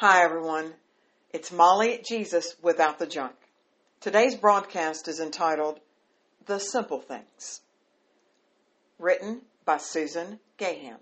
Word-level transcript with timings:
Hi, 0.00 0.24
everyone. 0.24 0.72
It's 1.30 1.52
Molly 1.52 1.92
at 1.92 2.06
Jesus 2.06 2.54
without 2.62 2.98
the 2.98 3.06
junk. 3.06 3.34
Today's 4.00 4.34
broadcast 4.34 5.08
is 5.08 5.20
entitled 5.20 5.78
The 6.46 6.58
Simple 6.58 7.00
Things, 7.00 7.60
written 8.98 9.42
by 9.66 9.76
Susan 9.76 10.40
Gahan. 10.56 11.00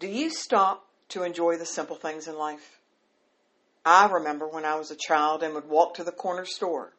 Do 0.00 0.08
you 0.08 0.30
stop 0.30 0.86
to 1.10 1.24
enjoy 1.24 1.58
the 1.58 1.66
simple 1.66 1.96
things 1.96 2.26
in 2.26 2.38
life? 2.38 2.80
I 3.84 4.06
remember 4.06 4.48
when 4.48 4.64
I 4.64 4.76
was 4.76 4.90
a 4.90 4.96
child 4.96 5.42
and 5.42 5.52
would 5.52 5.68
walk 5.68 5.92
to 5.96 6.04
the 6.04 6.10
corner 6.10 6.46
store. 6.46 6.94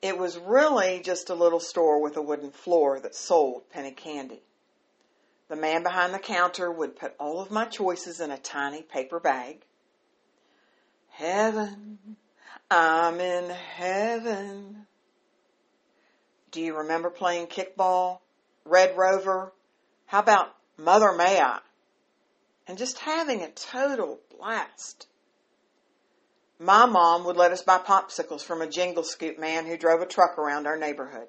It 0.00 0.16
was 0.16 0.38
really 0.38 1.02
just 1.04 1.28
a 1.28 1.34
little 1.34 1.60
store 1.60 2.00
with 2.00 2.16
a 2.16 2.22
wooden 2.22 2.50
floor 2.50 2.98
that 3.00 3.14
sold 3.14 3.68
penny 3.68 3.92
candy. 3.92 4.40
The 5.52 5.58
man 5.58 5.82
behind 5.82 6.14
the 6.14 6.18
counter 6.18 6.72
would 6.72 6.96
put 6.96 7.14
all 7.20 7.38
of 7.38 7.50
my 7.50 7.66
choices 7.66 8.20
in 8.20 8.30
a 8.30 8.38
tiny 8.38 8.80
paper 8.80 9.20
bag. 9.20 9.66
Heaven, 11.10 12.16
I'm 12.70 13.20
in 13.20 13.50
heaven. 13.50 14.86
Do 16.52 16.62
you 16.62 16.78
remember 16.78 17.10
playing 17.10 17.48
kickball, 17.48 18.20
Red 18.64 18.96
Rover? 18.96 19.52
How 20.06 20.20
about 20.20 20.56
Mother 20.78 21.12
May 21.12 21.38
I? 21.38 21.58
And 22.66 22.78
just 22.78 23.00
having 23.00 23.42
a 23.42 23.50
total 23.50 24.20
blast. 24.34 25.06
My 26.58 26.86
mom 26.86 27.26
would 27.26 27.36
let 27.36 27.52
us 27.52 27.60
buy 27.60 27.76
popsicles 27.76 28.40
from 28.40 28.62
a 28.62 28.70
jingle 28.70 29.04
scoop 29.04 29.38
man 29.38 29.66
who 29.66 29.76
drove 29.76 30.00
a 30.00 30.06
truck 30.06 30.38
around 30.38 30.66
our 30.66 30.78
neighborhood. 30.78 31.28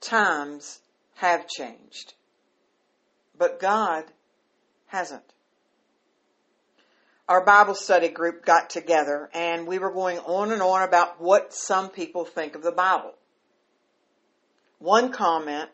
Times 0.00 0.80
have 1.16 1.46
changed. 1.46 2.14
But 3.42 3.58
God 3.58 4.04
hasn't. 4.86 5.34
Our 7.28 7.44
Bible 7.44 7.74
study 7.74 8.06
group 8.06 8.44
got 8.44 8.70
together 8.70 9.28
and 9.34 9.66
we 9.66 9.80
were 9.80 9.90
going 9.90 10.18
on 10.18 10.52
and 10.52 10.62
on 10.62 10.84
about 10.84 11.20
what 11.20 11.52
some 11.52 11.88
people 11.88 12.24
think 12.24 12.54
of 12.54 12.62
the 12.62 12.70
Bible. 12.70 13.14
One 14.78 15.10
comment 15.10 15.70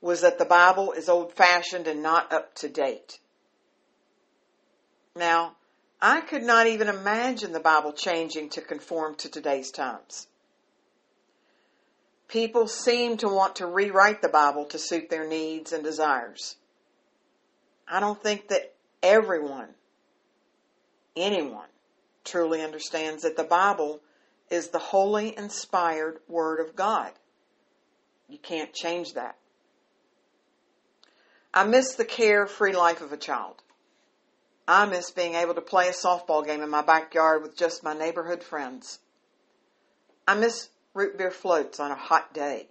was 0.00 0.22
that 0.22 0.38
the 0.38 0.46
Bible 0.46 0.92
is 0.92 1.10
old 1.10 1.34
fashioned 1.34 1.86
and 1.86 2.02
not 2.02 2.32
up 2.32 2.54
to 2.54 2.70
date. 2.70 3.18
Now, 5.14 5.56
I 6.00 6.22
could 6.22 6.44
not 6.44 6.66
even 6.66 6.88
imagine 6.88 7.52
the 7.52 7.60
Bible 7.60 7.92
changing 7.92 8.48
to 8.48 8.62
conform 8.62 9.16
to 9.16 9.28
today's 9.28 9.70
times. 9.70 10.28
People 12.28 12.68
seem 12.68 13.18
to 13.18 13.28
want 13.28 13.56
to 13.56 13.66
rewrite 13.66 14.22
the 14.22 14.30
Bible 14.30 14.64
to 14.64 14.78
suit 14.78 15.10
their 15.10 15.28
needs 15.28 15.74
and 15.74 15.84
desires. 15.84 16.56
I 17.92 18.00
don't 18.00 18.20
think 18.22 18.48
that 18.48 18.72
everyone, 19.02 19.68
anyone, 21.14 21.68
truly 22.24 22.62
understands 22.62 23.22
that 23.22 23.36
the 23.36 23.44
Bible 23.44 24.00
is 24.48 24.68
the 24.68 24.78
holy, 24.78 25.36
inspired 25.36 26.18
Word 26.26 26.66
of 26.66 26.74
God. 26.74 27.12
You 28.30 28.38
can't 28.38 28.72
change 28.72 29.12
that. 29.12 29.36
I 31.52 31.64
miss 31.64 31.94
the 31.94 32.06
carefree 32.06 32.72
life 32.72 33.02
of 33.02 33.12
a 33.12 33.18
child. 33.18 33.56
I 34.66 34.86
miss 34.86 35.10
being 35.10 35.34
able 35.34 35.54
to 35.54 35.60
play 35.60 35.88
a 35.88 35.92
softball 35.92 36.46
game 36.46 36.62
in 36.62 36.70
my 36.70 36.80
backyard 36.80 37.42
with 37.42 37.58
just 37.58 37.84
my 37.84 37.92
neighborhood 37.92 38.42
friends. 38.42 39.00
I 40.26 40.34
miss 40.34 40.70
root 40.94 41.18
beer 41.18 41.30
floats 41.30 41.78
on 41.78 41.90
a 41.90 41.96
hot 41.96 42.32
day. 42.32 42.68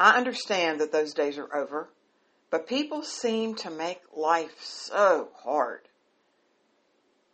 I 0.00 0.16
understand 0.16 0.80
that 0.80 0.90
those 0.90 1.14
days 1.14 1.38
are 1.38 1.54
over. 1.54 1.90
But 2.56 2.68
people 2.68 3.02
seem 3.02 3.54
to 3.56 3.70
make 3.70 4.00
life 4.16 4.62
so 4.62 5.28
hard. 5.44 5.82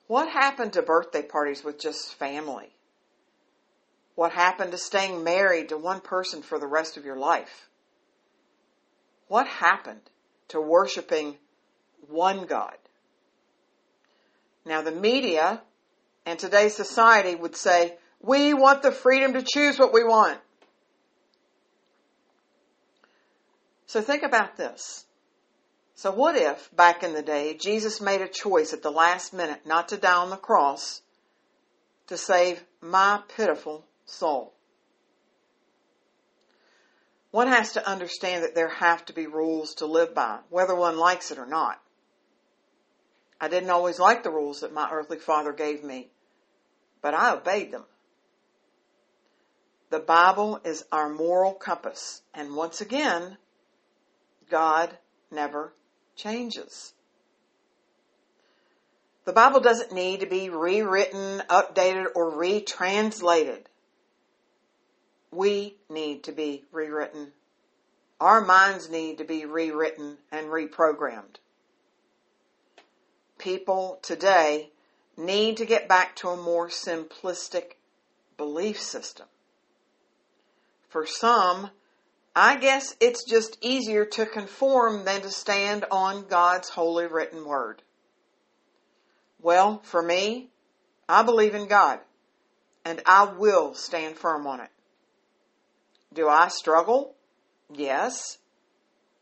What 0.09 0.29
happened 0.29 0.73
to 0.73 0.83
birthday 0.83 1.23
parties 1.23 1.63
with 1.63 1.79
just 1.79 2.15
family? 2.15 2.71
What 4.17 4.33
happened 4.33 4.73
to 4.73 4.79
staying 4.79 5.23
married 5.23 5.69
to 5.69 5.79
one 5.79 6.01
person 6.01 6.43
for 6.43 6.59
the 6.59 6.67
rest 6.67 6.97
of 6.97 7.05
your 7.05 7.17
life? 7.17 7.69
What 9.29 9.47
happened 9.47 10.11
to 10.49 10.61
worshiping 10.61 11.37
one 12.09 12.47
God? 12.47 12.77
Now, 14.65 14.83
the 14.83 14.91
media 14.91 15.63
and 16.27 16.37
today's 16.37 16.75
society 16.75 17.37
would 17.37 17.55
say, 17.55 17.97
we 18.21 18.55
want 18.55 18.83
the 18.83 18.91
freedom 18.91 19.35
to 19.35 19.45
choose 19.47 19.79
what 19.79 19.93
we 19.93 20.03
want. 20.03 20.41
So 23.87 24.01
think 24.01 24.25
about 24.25 24.57
this. 24.57 25.05
So 25.95 26.11
what 26.11 26.37
if, 26.37 26.75
back 26.75 27.03
in 27.03 27.13
the 27.13 27.23
day, 27.23 27.55
Jesus 27.55 28.01
made 28.01 28.21
a 28.21 28.29
choice 28.29 28.73
at 28.73 28.83
the 28.83 28.91
last 28.91 29.33
minute 29.33 29.67
not 29.67 29.89
to 29.89 29.97
die 29.97 30.15
on 30.15 30.31
the 30.31 30.37
cross 30.37 31.03
to 32.09 32.17
save 32.17 32.65
my 32.81 33.21
pitiful 33.37 33.85
soul? 34.07 34.55
One 37.31 37.49
has 37.49 37.73
to 37.73 37.89
understand 37.89 38.43
that 38.45 38.55
there 38.55 38.69
have 38.69 39.05
to 39.07 39.13
be 39.13 39.27
rules 39.27 39.75
to 39.77 39.87
live 39.87 40.15
by, 40.15 40.41
whether 40.51 40.75
one 40.75 40.99
likes 40.99 41.31
it 41.31 41.39
or 41.39 41.47
not. 41.47 41.81
I 43.41 43.49
didn't 43.49 43.71
always 43.71 43.99
like 43.99 44.23
the 44.23 44.31
rules 44.31 44.61
that 44.61 44.73
my 44.73 44.91
earthly 44.91 45.19
father 45.19 45.53
gave 45.53 45.83
me, 45.83 46.11
but 47.01 47.15
I 47.15 47.33
obeyed 47.33 47.73
them. 47.73 47.85
The 49.91 49.99
Bible 49.99 50.61
is 50.65 50.85
our 50.93 51.09
moral 51.09 51.53
compass, 51.53 52.23
and 52.33 52.55
once 52.55 52.81
again, 52.81 53.37
God 54.51 54.97
never 55.31 55.73
changes. 56.17 56.95
The 59.25 59.33
Bible 59.33 59.61
doesn't 59.61 59.93
need 59.93 60.21
to 60.21 60.27
be 60.27 60.49
rewritten, 60.49 61.43
updated, 61.49 62.07
or 62.15 62.31
retranslated. 62.31 63.67
We 65.31 65.77
need 65.89 66.25
to 66.25 66.33
be 66.33 66.65
rewritten. 66.73 67.33
Our 68.21 68.45
minds 68.45 68.91
need 68.91 69.19
to 69.19 69.25
be 69.25 69.47
rewritten 69.47 70.19
and 70.31 70.49
reprogrammed. 70.49 71.37
People 73.39 73.99
today 74.03 74.71
need 75.17 75.57
to 75.57 75.67
get 75.67 75.89
back 75.89 76.17
to 76.17 76.29
a 76.29 76.37
more 76.37 76.69
simplistic 76.69 77.77
belief 78.37 78.81
system. 78.81 79.27
For 80.89 81.07
some, 81.07 81.71
I 82.35 82.57
guess 82.57 82.97
it's 83.01 83.25
just 83.25 83.59
easier 83.61 84.05
to 84.07 84.25
conform 84.27 85.05
than 85.05 85.21
to 85.23 85.31
stand 85.31 85.85
on 85.91 86.27
God's 86.29 86.71
holy 86.71 87.07
written 87.07 87.45
word. 87.45 87.83
Well, 89.41 89.81
for 89.85 90.03
me, 90.03 90.49
I 91.09 91.23
believe 91.23 91.55
in 91.55 91.67
God 91.67 92.01
and 92.85 93.01
I 93.07 93.25
will 93.25 93.75
stand 93.75 94.17
firm 94.17 94.47
on 94.47 94.61
it. 94.61 94.71
Do 96.13 96.29
I 96.29 96.49
struggle? 96.49 97.15
Yes, 97.73 98.39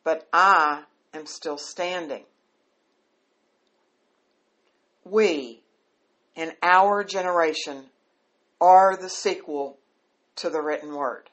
but 0.05 0.29
I 0.33 0.85
am 1.15 1.27
still 1.27 1.59
standing. 1.59 2.25
We, 5.05 5.63
in 6.37 6.53
our 6.63 7.05
generation, 7.05 7.87
are 8.61 8.97
the 8.97 9.09
sequel 9.09 9.79
to 10.37 10.51
the 10.51 10.61
written 10.61 10.95
word. 10.95 11.31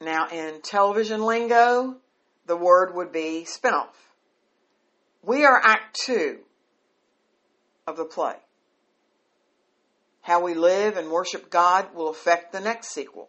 Now, 0.00 0.28
in 0.28 0.60
television 0.62 1.22
lingo, 1.22 1.96
the 2.46 2.56
word 2.56 2.94
would 2.94 3.12
be 3.12 3.46
spinoff. 3.46 3.94
We 5.22 5.44
are 5.44 5.60
act 5.62 5.98
two 6.04 6.40
of 7.86 7.96
the 7.96 8.04
play. 8.04 8.34
How 10.20 10.42
we 10.42 10.54
live 10.54 10.96
and 10.96 11.10
worship 11.10 11.50
God 11.50 11.94
will 11.94 12.08
affect 12.08 12.52
the 12.52 12.60
next 12.60 12.88
sequel, 12.88 13.28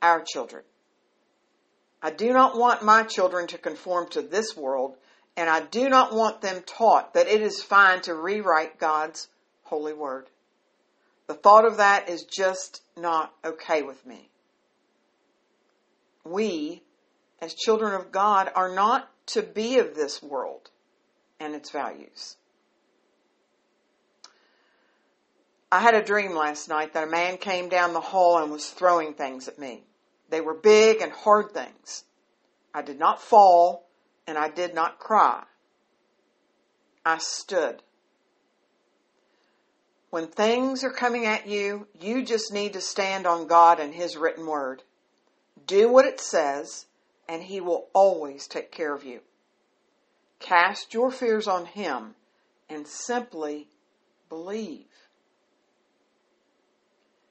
our 0.00 0.22
children. 0.22 0.62
I 2.02 2.10
do 2.10 2.32
not 2.32 2.56
want 2.56 2.82
my 2.82 3.02
children 3.02 3.46
to 3.48 3.58
conform 3.58 4.08
to 4.10 4.22
this 4.22 4.56
world, 4.56 4.96
and 5.36 5.48
I 5.48 5.60
do 5.60 5.88
not 5.88 6.14
want 6.14 6.40
them 6.40 6.62
taught 6.66 7.14
that 7.14 7.28
it 7.28 7.42
is 7.42 7.62
fine 7.62 8.02
to 8.02 8.14
rewrite 8.14 8.78
God's 8.78 9.28
holy 9.64 9.94
word. 9.94 10.28
The 11.26 11.34
thought 11.34 11.64
of 11.64 11.78
that 11.78 12.08
is 12.08 12.24
just 12.24 12.82
not 12.96 13.32
okay 13.44 13.82
with 13.82 14.04
me 14.04 14.28
we, 16.24 16.82
as 17.40 17.54
children 17.54 17.94
of 17.94 18.12
God, 18.12 18.50
are 18.54 18.74
not 18.74 19.10
to 19.26 19.42
be 19.42 19.78
of 19.78 19.94
this 19.94 20.22
world 20.22 20.70
and 21.40 21.54
its 21.54 21.70
values. 21.70 22.36
I 25.70 25.80
had 25.80 25.94
a 25.94 26.04
dream 26.04 26.34
last 26.34 26.68
night 26.68 26.92
that 26.92 27.08
a 27.08 27.10
man 27.10 27.38
came 27.38 27.68
down 27.68 27.94
the 27.94 28.00
hall 28.00 28.42
and 28.42 28.52
was 28.52 28.68
throwing 28.68 29.14
things 29.14 29.48
at 29.48 29.58
me. 29.58 29.84
They 30.28 30.40
were 30.40 30.54
big 30.54 31.00
and 31.00 31.10
hard 31.12 31.52
things. 31.52 32.04
I 32.74 32.82
did 32.82 32.98
not 32.98 33.22
fall 33.22 33.88
and 34.26 34.36
I 34.36 34.48
did 34.48 34.74
not 34.74 34.98
cry. 34.98 35.44
I 37.04 37.18
stood. 37.18 37.82
When 40.10 40.26
things 40.26 40.84
are 40.84 40.92
coming 40.92 41.24
at 41.24 41.46
you, 41.46 41.86
you 41.98 42.22
just 42.22 42.52
need 42.52 42.74
to 42.74 42.80
stand 42.82 43.26
on 43.26 43.46
God 43.46 43.80
and 43.80 43.94
His 43.94 44.16
written 44.16 44.46
word. 44.46 44.82
Do 45.72 45.88
what 45.88 46.04
it 46.04 46.20
says, 46.20 46.84
and 47.26 47.44
He 47.44 47.58
will 47.58 47.88
always 47.94 48.46
take 48.46 48.70
care 48.70 48.94
of 48.94 49.04
you. 49.04 49.20
Cast 50.38 50.92
your 50.92 51.10
fears 51.10 51.48
on 51.48 51.64
Him 51.64 52.14
and 52.68 52.86
simply 52.86 53.68
believe. 54.28 54.84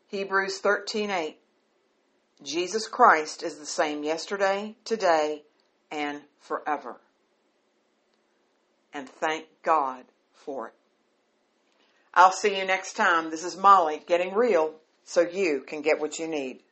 Hebrews 0.07 0.59
13:8 0.59 1.35
Jesus 2.41 2.87
Christ 2.87 3.43
is 3.43 3.59
the 3.59 3.65
same 3.67 4.03
yesterday, 4.03 4.75
today, 4.85 5.43
and 5.91 6.23
forever. 6.39 6.99
And 8.91 9.07
thank 9.07 9.45
God 9.61 10.05
for 10.33 10.69
it. 10.69 10.73
I'll 12.15 12.31
see 12.31 12.57
you 12.57 12.65
next 12.65 12.93
time. 12.93 13.29
This 13.29 13.43
is 13.43 13.55
Molly 13.55 14.01
getting 14.07 14.33
real 14.33 14.73
so 15.03 15.21
you 15.21 15.61
can 15.61 15.83
get 15.83 15.99
what 15.99 16.17
you 16.17 16.27
need. 16.27 16.63